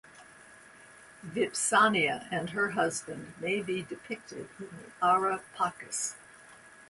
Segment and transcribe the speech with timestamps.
[1.23, 6.15] Vipsania and her husband may be depicted in the Ara Pacis.